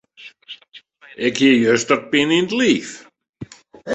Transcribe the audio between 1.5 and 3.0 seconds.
juster pine yn 't liif.